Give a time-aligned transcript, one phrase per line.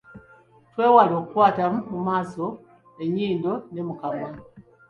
[0.71, 2.45] Twewale okukwata mu maaso,
[3.03, 4.29] ennyindo ne mu kamwa.